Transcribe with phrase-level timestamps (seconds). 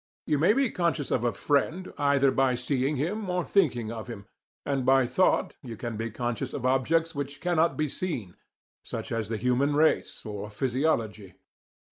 [0.25, 4.07] You may be conscious of a friend either by seeing him or by "thinking" of
[4.07, 4.25] him;
[4.65, 8.35] and by "thought" you can be conscious of objects which cannot be seen,
[8.83, 11.35] such as the human race, or physiology.